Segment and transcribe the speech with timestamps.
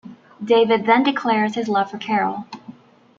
[0.43, 2.47] David then declares his love for Carol.